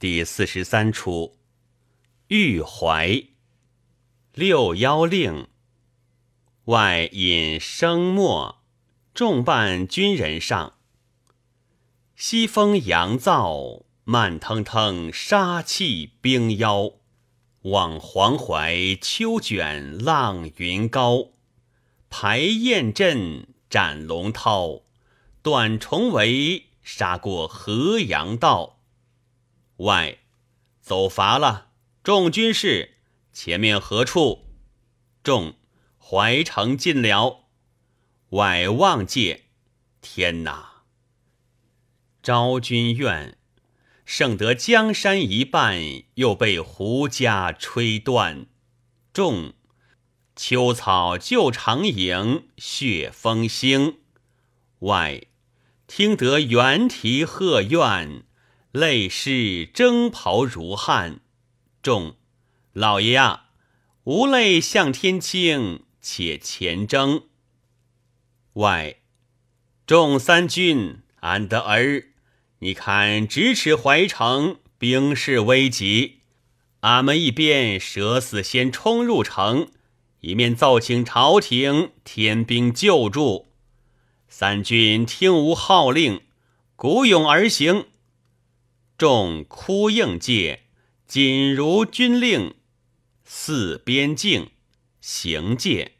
[0.00, 1.36] 第四十三出，
[2.28, 3.22] 玉怀。
[4.32, 5.46] 六幺令，
[6.64, 8.62] 外引生墨，
[9.12, 10.72] 众伴军人上。
[12.16, 16.92] 西风扬噪，慢腾腾，杀气冰妖。
[17.64, 21.32] 望黄淮秋卷浪云高，
[22.08, 24.80] 排雁阵斩龙涛，
[25.42, 28.78] 断重围杀过河阳道。
[29.80, 30.18] 外
[30.82, 31.70] 走乏了，
[32.02, 32.96] 众军士
[33.32, 34.50] 前面何处？
[35.22, 35.54] 众
[35.98, 37.48] 怀城尽了。
[38.30, 39.44] 外望界，
[40.02, 40.82] 天哪！
[42.22, 43.38] 昭君怨，
[44.04, 45.80] 胜得江山一半，
[46.14, 48.46] 又被胡家吹断。
[49.14, 49.54] 众
[50.36, 54.00] 秋草旧长影，血风兴。
[54.80, 55.22] 外
[55.86, 58.24] 听得猿啼鹤怨。
[58.72, 61.18] 泪湿征袍如汗，
[61.82, 62.14] 众
[62.72, 63.46] 老爷啊，
[64.04, 67.24] 无泪向天倾，且前征。
[68.52, 68.98] 外
[69.84, 72.10] 众三军安得儿？
[72.60, 76.20] 你看咫尺怀城，兵势危急。
[76.82, 79.72] 俺们一边舍死先冲入城，
[80.20, 83.48] 一面奏请朝廷添兵救助。
[84.28, 86.20] 三军听无号令，
[86.76, 87.86] 鼓勇而行。
[89.00, 90.64] 众哭应戒，
[91.06, 92.56] 谨如军令。
[93.24, 94.50] 四边境
[95.00, 95.92] 行戒，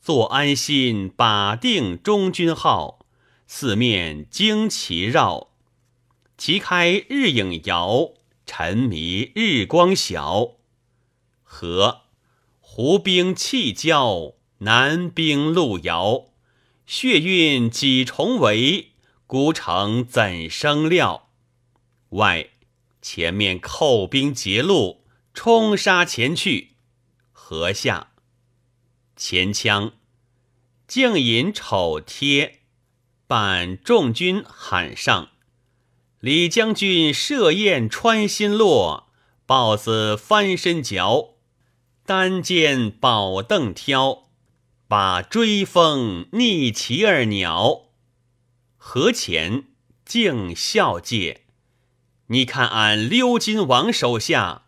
[0.00, 3.04] 坐安心，把定中军号。
[3.46, 5.50] 四面旌旗绕，
[6.38, 8.14] 旗开日影摇，
[8.46, 10.52] 沉迷日光晓。
[11.42, 12.04] 和
[12.58, 16.28] 胡兵气交，南兵路遥。
[16.86, 18.92] 血运几重围，
[19.26, 21.27] 孤城怎生料？
[22.10, 22.50] 外，
[23.02, 26.72] 前面寇兵截路，冲杀前去。
[27.32, 28.12] 河下，
[29.16, 29.92] 前枪，
[30.86, 32.60] 静引丑贴，
[33.26, 35.30] 伴众军喊上。
[36.20, 39.08] 李将军设宴穿心落，
[39.46, 41.36] 豹子翻身嚼，
[42.04, 44.30] 单肩宝凳挑，
[44.88, 47.90] 把追风逆旗儿鸟。
[48.76, 49.64] 河前，
[50.04, 51.47] 敬孝介。
[52.30, 54.66] 你看，俺鎏金王手下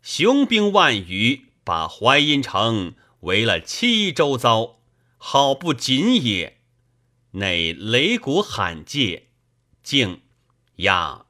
[0.00, 4.78] 雄兵万余，把淮阴城围了七周遭，
[5.18, 6.58] 好不紧也。
[7.32, 9.28] 内擂鼓喊界，
[9.82, 10.22] 竟
[10.76, 11.26] 呀，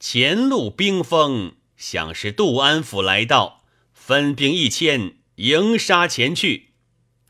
[0.00, 3.62] 前路兵锋，想是杜安府来到，
[3.94, 6.70] 分兵一千迎杀前去。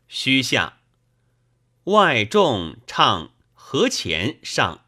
[0.07, 0.79] 须下
[1.85, 4.85] 外众唱和前上，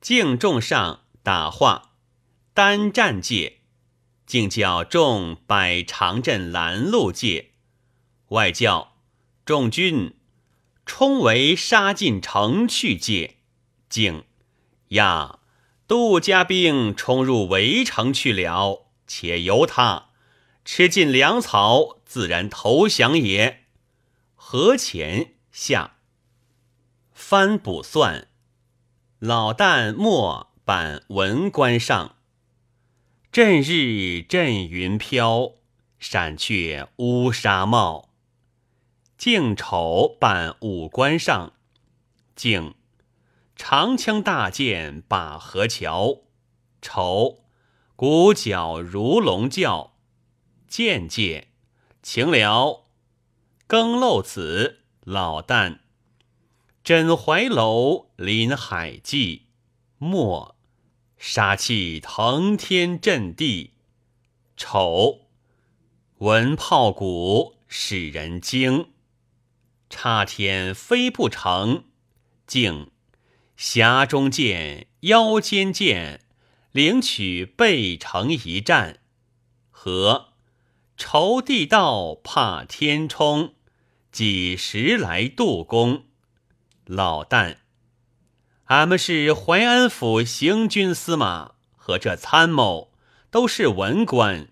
[0.00, 1.04] 敬众上。
[1.22, 1.92] 打话，
[2.54, 3.58] 单战界，
[4.26, 7.50] 竟叫众百长阵拦路界，
[8.28, 8.96] 外叫
[9.44, 10.16] 众军
[10.86, 13.36] 冲围杀进城去界，
[13.88, 14.24] 竟
[14.88, 15.40] 呀，
[15.86, 20.10] 杜家兵冲入围城去了，且由他
[20.64, 23.64] 吃尽粮草，自然投降也。
[24.34, 25.98] 河前下
[27.12, 28.28] 翻卜算，
[29.18, 30.49] 老旦末。
[30.72, 32.14] 扮文官上，
[33.32, 35.54] 阵日阵云飘，
[35.98, 38.10] 闪却乌纱帽。
[39.18, 41.54] 敬丑扮武官上，
[42.36, 42.76] 敬
[43.56, 46.20] 长枪大剑把河桥。
[46.80, 47.42] 丑
[47.96, 49.96] 鼓角如龙叫，
[50.68, 51.48] 剑界
[52.00, 52.86] 请了
[53.66, 55.80] 更漏子老旦，
[56.84, 59.46] 枕怀楼临海际
[59.98, 60.54] 莫。
[61.22, 63.74] 杀气腾天震地，
[64.56, 65.26] 丑
[66.16, 68.88] 闻炮鼓使人惊。
[69.90, 71.84] 插天飞不成，
[72.46, 72.90] 竟
[73.54, 76.22] 匣中剑，腰间剑，
[76.72, 79.00] 领取背城一战。
[79.70, 80.32] 和
[80.96, 83.52] 仇地道怕天冲，
[84.10, 86.04] 几时来渡宫？
[86.86, 87.58] 老旦。
[88.70, 92.92] 俺们是淮安府行军司马和这参谋，
[93.28, 94.46] 都是文官，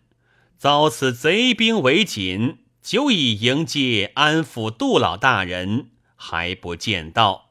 [0.56, 7.50] 遭此贼兵围紧，久已迎接安抚杜老大人，还不见到。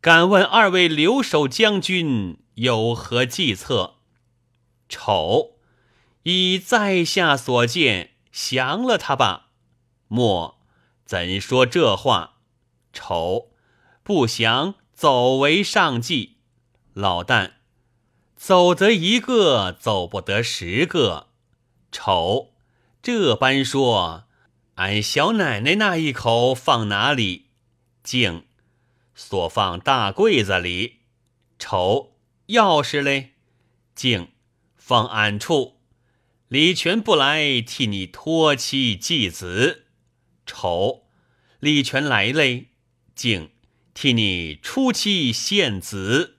[0.00, 3.98] 敢问二位留守将军有何计策？
[4.88, 5.58] 丑，
[6.24, 9.50] 以在下所见，降了他吧。
[10.08, 10.58] 莫，
[11.04, 12.38] 怎说这话？
[12.92, 13.52] 丑，
[14.02, 14.74] 不降。
[15.00, 16.36] 走为上计，
[16.92, 17.52] 老旦，
[18.36, 21.28] 走得一个，走不得十个。
[21.90, 22.52] 丑，
[23.00, 24.24] 这般说，
[24.74, 27.46] 俺小奶奶那一口放哪里？
[28.02, 28.44] 静，
[29.14, 30.98] 锁放大柜子里。
[31.58, 32.12] 丑，
[32.48, 33.30] 钥匙嘞？
[33.94, 34.28] 静，
[34.76, 35.80] 放俺处。
[36.48, 39.86] 李全不来替你托妻祭子。
[40.44, 41.04] 丑，
[41.58, 42.66] 李全来嘞？
[43.14, 43.48] 静，
[43.94, 46.36] 替你出妻献子。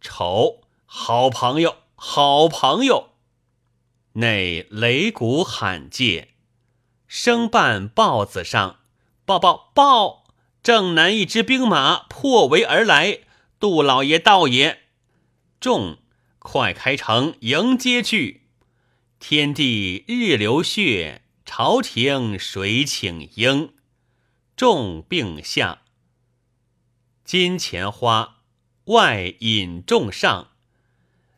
[0.00, 3.10] 丑，好朋友，好朋友。
[4.14, 6.34] 内擂鼓喊介，
[7.06, 8.80] 生办报子上
[9.24, 10.24] 报报报，
[10.62, 13.20] 正南一支兵马破围而来，
[13.58, 14.82] 杜老爷道也。
[15.60, 15.98] 众
[16.38, 18.48] 快开城迎接去。
[19.20, 23.70] 天地日流血，朝廷谁请缨？
[24.56, 25.81] 众并下，
[27.24, 28.38] 金钱花
[28.86, 30.48] 外引众上，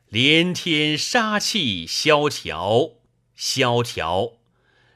[0.08, 2.90] 连天杀气萧条，
[3.34, 4.32] 萧条。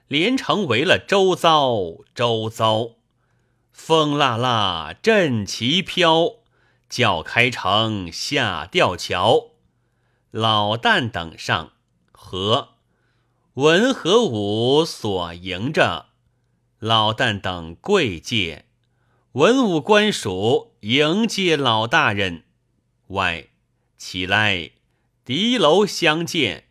[0.08, 2.93] 连城围了周遭，周遭。
[3.70, 6.37] 风辣辣阵旗飘，
[6.88, 9.50] 叫开城下吊桥。
[10.31, 11.73] 老旦等上
[12.11, 12.70] 和。
[13.55, 16.06] 文和武所迎着，
[16.79, 18.64] 老旦等跪戒，
[19.32, 22.45] 文武官属迎接老大人。
[23.09, 23.49] 外
[23.97, 24.71] 起来，
[25.25, 26.69] 敌楼相见。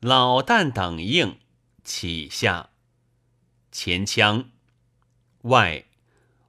[0.00, 1.38] 老旦等应，
[1.82, 2.70] 起下。
[3.72, 4.50] 前腔
[5.42, 5.86] 外，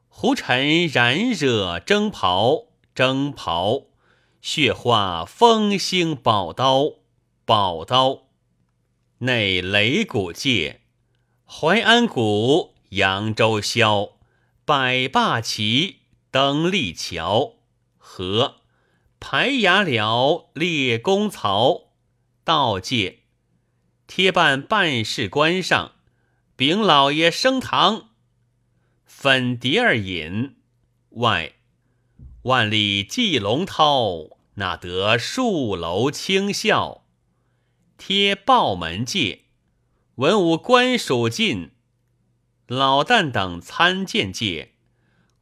[0.09, 3.83] 胡尘染惹征袍，征袍
[4.41, 6.95] 血化风星宝刀，
[7.45, 8.23] 宝刀。
[9.19, 10.81] 内擂鼓界，
[11.45, 14.13] 淮安鼓，扬州箫，
[14.65, 15.96] 百霸旗，
[16.37, 17.55] 登立桥，
[17.97, 18.57] 和
[19.19, 21.93] 排牙辽，列公曹，
[22.43, 23.21] 道界
[24.05, 25.93] 贴办办事官上，
[26.55, 28.09] 禀老爷升堂，
[29.03, 30.57] 粉蝶儿饮
[31.09, 31.53] 外，
[32.43, 37.03] 万里寄龙涛，哪得数楼清笑？
[37.97, 39.45] 贴报门界，
[40.17, 41.71] 文武官属进，
[42.67, 44.75] 老旦等参见界，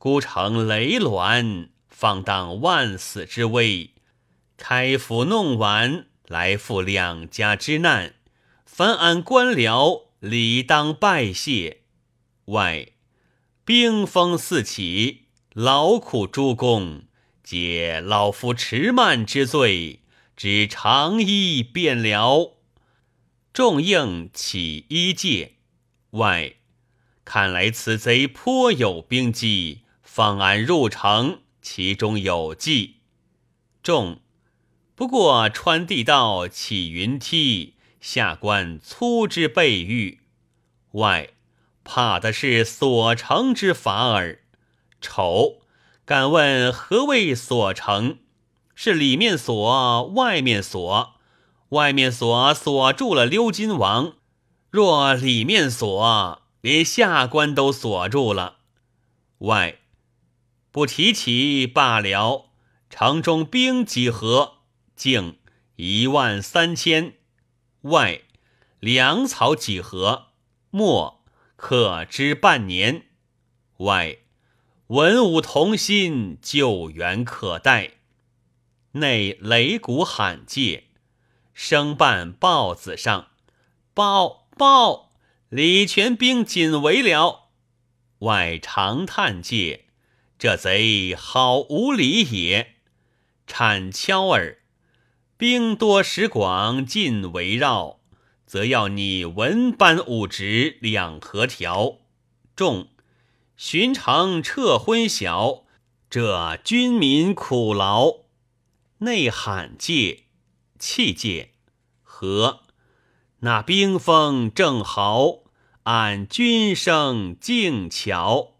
[0.05, 3.89] 孤城雷卵，放荡万死之危，
[4.55, 8.13] 开府弄丸，来赴两家之难，
[8.67, 11.81] 凡俺官僚理当拜谢。
[12.45, 12.89] 外
[13.65, 15.23] 兵锋四起，
[15.53, 17.05] 劳苦诸公，
[17.43, 20.01] 解老夫迟慢之罪。
[20.37, 22.57] 只长衣便了，
[23.51, 25.53] 众应起衣戒。
[26.11, 26.57] 外
[27.23, 29.81] 看来此贼颇有兵机，
[30.15, 33.01] 放俺入城，其中有计。
[33.83, 34.21] 众
[34.95, 40.21] 不过穿地道，起云梯，下官粗之备御。
[40.93, 41.31] 外
[41.83, 44.39] 怕的是所成之法耳。
[45.01, 45.57] 丑
[46.05, 48.19] 敢问何谓所成？
[48.73, 51.15] 是里面锁，外面锁，
[51.71, 54.13] 外面锁锁住了溜金王。
[54.71, 58.59] 若里面锁，连下官都锁住了。
[59.39, 59.79] 外
[60.75, 62.49] 不提起罢了。
[62.89, 64.55] 城中兵几何？
[64.93, 65.39] 竟
[65.77, 67.13] 一万三千。
[67.83, 68.23] 外
[68.81, 70.33] 粮草几何？
[70.71, 71.23] 莫
[71.55, 73.05] 可知半年。
[73.77, 74.17] 外
[74.87, 77.91] 文武同心，救援可待。
[78.91, 80.87] 内擂鼓喊介，
[81.53, 83.29] 声办报子上
[83.93, 85.13] 报报，
[85.47, 87.51] 李全兵紧围了。
[88.19, 89.84] 外长叹界，
[90.45, 92.75] 这贼好无礼也。
[93.47, 94.59] 产敲儿，
[95.37, 97.99] 兵多时广，尽围绕，
[98.45, 101.97] 则要你文班武职两合调。
[102.55, 102.89] 众
[103.57, 105.63] 巡城撤昏晓，
[106.11, 108.25] 这军民苦劳。
[108.99, 110.25] 内罕戒，
[110.77, 111.53] 气戒
[112.03, 112.59] 和
[113.39, 115.39] 那兵锋正好，
[115.85, 118.54] 俺军声静巧。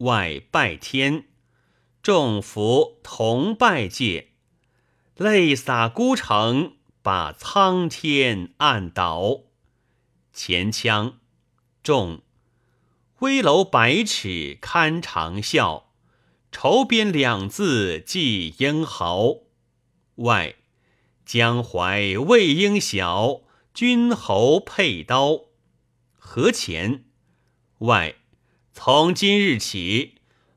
[0.00, 1.26] 外拜天，
[2.02, 4.28] 众福同拜戒，
[5.16, 9.42] 泪洒孤城，把苍天按倒。
[10.32, 11.18] 前腔
[11.82, 12.22] 众
[13.18, 15.84] 危楼百尺堪长啸，
[16.50, 19.40] 愁边两字寄英豪。
[20.14, 20.54] 外，
[21.26, 23.42] 江淮魏应晓，
[23.74, 25.42] 君侯佩刀。
[26.16, 27.04] 何前？
[27.80, 28.14] 外，
[28.82, 30.14] 从今日起，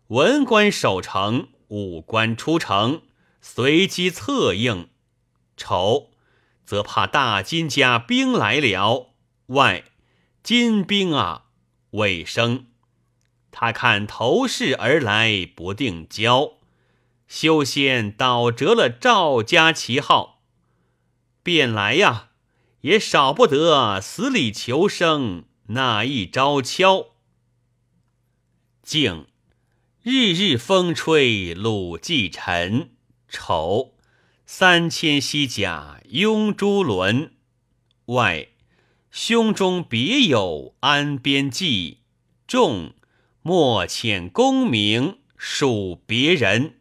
[0.08, 3.02] 文官守城，武官出城，
[3.42, 4.88] 随机策应。
[5.58, 6.12] 丑，
[6.64, 9.10] 则怕大金家兵来了。
[9.48, 9.84] 外
[10.42, 11.48] 金兵啊，
[11.92, 12.68] 未生。
[13.52, 16.54] 他看头势而来，不定交。
[17.28, 20.40] 修仙倒折了赵家旗号，
[21.44, 22.30] 便来呀，
[22.80, 27.08] 也少不得死里求生那一招敲。
[28.84, 29.26] 静，
[30.04, 32.92] 日日风吹鲁季沉。
[33.30, 33.96] 丑，
[34.46, 37.32] 三千西甲拥珠轮。
[38.08, 38.50] 外，
[39.10, 42.02] 胸中别有安边计。
[42.46, 42.94] 众。
[43.46, 46.80] 莫遣功名属别人。